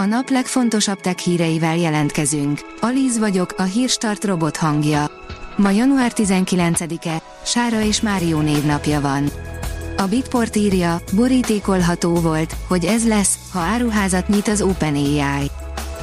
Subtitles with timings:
[0.00, 2.60] A nap legfontosabb tech híreivel jelentkezünk.
[2.80, 5.10] Alíz vagyok, a hírstart robot hangja.
[5.56, 9.30] Ma január 19-e, Sára és Márió névnapja van.
[9.96, 15.50] A Bitport írja, borítékolható volt, hogy ez lesz, ha áruházat nyit az OpenAI.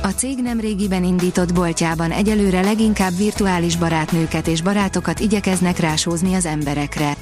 [0.04, 6.46] A cég nem régiben indított boltjában egyelőre leginkább virtuális barátnőket és barátokat igyekeznek rásózni az
[6.46, 7.14] emberekre.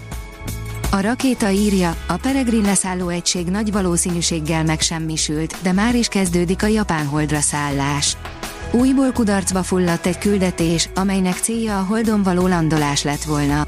[0.95, 6.67] A rakéta írja, a Peregrin leszálló egység nagy valószínűséggel megsemmisült, de már is kezdődik a
[6.67, 8.17] japán holdra szállás.
[8.71, 13.65] Újból kudarcba fulladt egy küldetés, amelynek célja a holdon való landolás lett volna.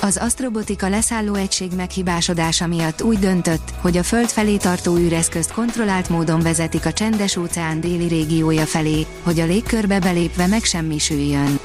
[0.00, 6.08] Az Astrobotika leszálló egység meghibásodása miatt úgy döntött, hogy a Föld felé tartó űreszközt kontrollált
[6.08, 11.58] módon vezetik a csendes óceán déli régiója felé, hogy a légkörbe belépve megsemmisüljön.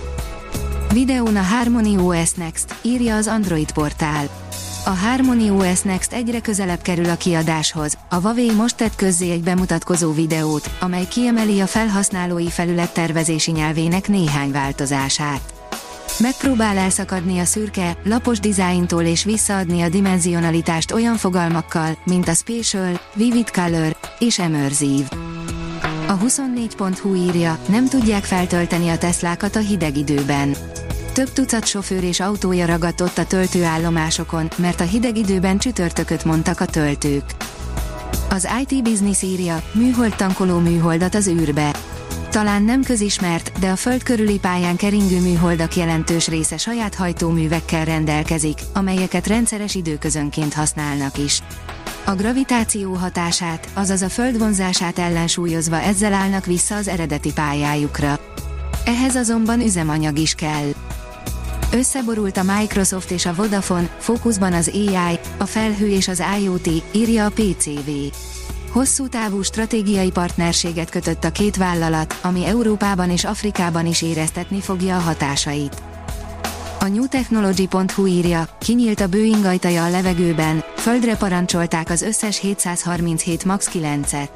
[0.93, 4.48] Videón a Harmony OS Next, írja az Android portál.
[4.89, 7.97] A Harmony OS Next egyre közelebb kerül a kiadáshoz.
[8.09, 14.07] A Huawei most tett közzé egy bemutatkozó videót, amely kiemeli a felhasználói felület tervezési nyelvének
[14.07, 15.41] néhány változását.
[16.19, 23.01] Megpróbál elszakadni a szürke, lapos dizájntól és visszaadni a dimenzionalitást olyan fogalmakkal, mint a Spatial,
[23.13, 25.07] Vivid Color és Immersive.
[26.07, 30.55] A 24.hu írja, nem tudják feltölteni a Teslákat a hideg időben
[31.19, 36.65] több tucat sofőr és autója ragadt a töltőállomásokon, mert a hideg időben csütörtököt mondtak a
[36.65, 37.23] töltők.
[38.29, 41.75] Az IT Business írja, műhold tankoló műholdat az űrbe.
[42.29, 48.59] Talán nem közismert, de a föld körüli pályán keringő műholdak jelentős része saját hajtóművekkel rendelkezik,
[48.73, 51.41] amelyeket rendszeres időközönként használnak is.
[52.05, 58.19] A gravitáció hatását, azaz a föld vonzását ellensúlyozva ezzel állnak vissza az eredeti pályájukra.
[58.85, 60.71] Ehhez azonban üzemanyag is kell.
[61.71, 67.25] Összeborult a Microsoft és a Vodafone, fókuszban az AI, a felhő és az IoT, írja
[67.25, 67.89] a PCV.
[68.71, 74.95] Hosszú távú stratégiai partnerséget kötött a két vállalat, ami Európában és Afrikában is éreztetni fogja
[74.95, 75.81] a hatásait.
[76.79, 83.69] A newtechnology.hu írja, kinyílt a Boeing ajtaja a levegőben, földre parancsolták az összes 737 MAX
[83.73, 84.29] 9-et.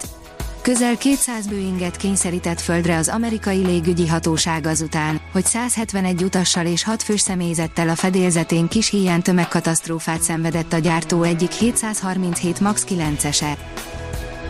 [0.62, 7.04] Közel 200 Boeinget kényszerített földre az amerikai légügyi hatóság azután, hogy 171 utassal és 6
[7.04, 13.58] fős személyzettel a fedélzetén kis híján tömegkatasztrófát szenvedett a gyártó egyik 737 MAX 9-ese.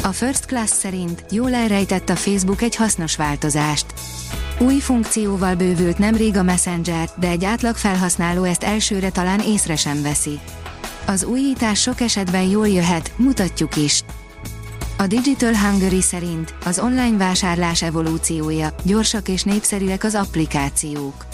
[0.03, 3.85] A First Class szerint jól elrejtett a Facebook egy hasznos változást.
[4.59, 10.01] Új funkcióval bővült nemrég a Messenger, de egy átlag felhasználó ezt elsőre talán észre sem
[10.01, 10.39] veszi.
[11.05, 14.03] Az újítás sok esetben jól jöhet, mutatjuk is.
[14.97, 21.25] A Digital Hungary szerint az online vásárlás evolúciója, gyorsak és népszerűek az applikációk.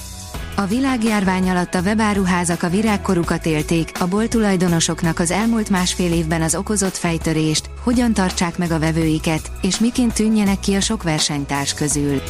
[0.55, 6.41] A világjárvány alatt a webáruházak a virágkorukat élték, a bolt tulajdonosoknak az elmúlt másfél évben
[6.41, 11.73] az okozott fejtörést, hogyan tartsák meg a vevőiket, és miként tűnjenek ki a sok versenytárs
[11.73, 12.21] közül.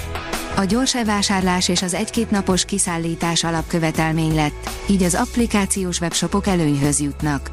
[0.56, 7.00] A gyors e-vásárlás és az egy-két napos kiszállítás alapkövetelmény lett, így az applikációs webshopok előnyhöz
[7.00, 7.52] jutnak.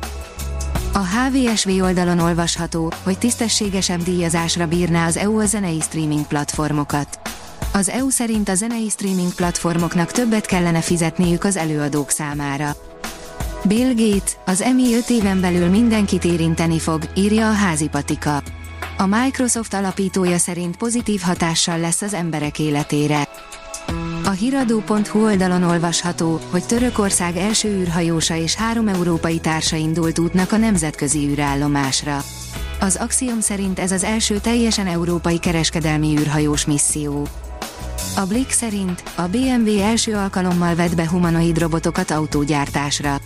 [0.97, 7.21] A HVSV oldalon olvasható, hogy tisztességesebb díjazásra bírná az EU a zenei streaming platformokat.
[7.73, 12.77] Az EU szerint a zenei streaming platformoknak többet kellene fizetniük az előadók számára.
[13.65, 18.43] Bill Gates, az EMI 5 éven belül mindenkit érinteni fog, írja a házi patika.
[18.97, 23.29] A Microsoft alapítója szerint pozitív hatással lesz az emberek életére.
[24.27, 30.57] A hiradó.hu oldalon olvasható, hogy Törökország első űrhajósa és három európai társa indult útnak a
[30.57, 32.23] nemzetközi űrállomásra.
[32.81, 37.27] Az Axiom szerint ez az első teljesen európai kereskedelmi űrhajós misszió.
[38.17, 43.17] A Blick szerint a BMW első alkalommal vett be humanoid robotokat autógyártásra.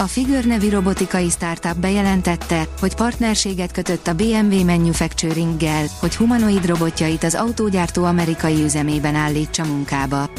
[0.00, 7.24] A Figure nevű robotikai startup bejelentette, hogy partnerséget kötött a BMW Manufacturing-gel, hogy humanoid robotjait
[7.24, 10.30] az autógyártó amerikai üzemében állítsa munkába.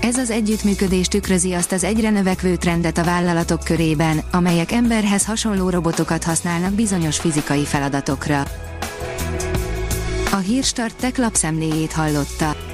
[0.00, 5.70] Ez az együttműködés tükrözi azt az egyre növekvő trendet a vállalatok körében, amelyek emberhez hasonló
[5.70, 8.42] robotokat használnak bizonyos fizikai feladatokra.
[10.32, 12.73] A Hírstart tech lapszemléjét hallotta.